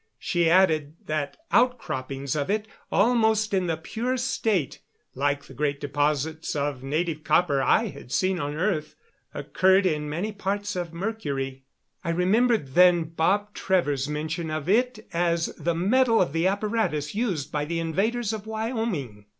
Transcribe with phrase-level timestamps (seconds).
[0.17, 4.79] She added that outcroppings of it, almost in the pure state,
[5.13, 8.95] like the great deposits of native copper I had seen on earth,
[9.31, 11.65] occurred in many parts of Mercury.
[12.03, 17.51] I remembered then Bob Trevor's mention of it as the metal of the apparatus used
[17.51, 19.25] by the invaders of Wyoming.